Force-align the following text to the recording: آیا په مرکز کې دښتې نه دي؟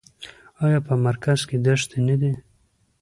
آیا 0.65 0.79
په 0.87 0.93
مرکز 1.05 1.39
کې 1.49 1.57
دښتې 1.65 1.99
نه 2.07 2.15
دي؟ 2.21 2.33